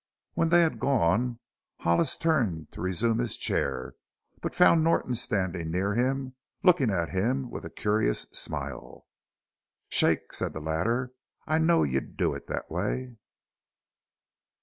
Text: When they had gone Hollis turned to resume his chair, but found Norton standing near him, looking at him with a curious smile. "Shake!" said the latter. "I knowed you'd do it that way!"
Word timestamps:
When 0.33 0.49
they 0.49 0.63
had 0.63 0.79
gone 0.79 1.37
Hollis 1.81 2.17
turned 2.17 2.71
to 2.71 2.81
resume 2.81 3.19
his 3.19 3.37
chair, 3.37 3.93
but 4.41 4.55
found 4.55 4.83
Norton 4.83 5.13
standing 5.13 5.69
near 5.69 5.93
him, 5.93 6.33
looking 6.63 6.89
at 6.89 7.09
him 7.11 7.51
with 7.51 7.65
a 7.65 7.69
curious 7.69 8.21
smile. 8.31 9.05
"Shake!" 9.89 10.33
said 10.33 10.53
the 10.53 10.59
latter. 10.59 11.11
"I 11.45 11.59
knowed 11.59 11.89
you'd 11.89 12.17
do 12.17 12.33
it 12.33 12.47
that 12.47 12.71
way!" 12.71 13.17